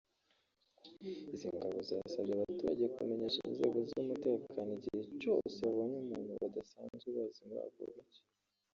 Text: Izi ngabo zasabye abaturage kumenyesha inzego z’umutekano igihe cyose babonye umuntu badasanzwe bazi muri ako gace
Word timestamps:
Izi 1.33 1.47
ngabo 1.55 1.77
zasabye 1.89 2.31
abaturage 2.33 2.85
kumenyesha 2.95 3.39
inzego 3.49 3.77
z’umutekano 3.89 4.69
igihe 4.77 5.01
cyose 5.21 5.57
babonye 5.65 5.95
umuntu 6.03 6.31
badasanzwe 6.41 7.07
bazi 7.15 7.41
muri 7.47 7.61
ako 7.67 7.83
gace 7.95 8.21